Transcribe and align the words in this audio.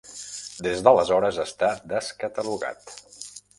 Des 0.67 0.81
d'aleshores 0.87 1.37
està 1.45 1.71
descatalogat. 1.93 2.99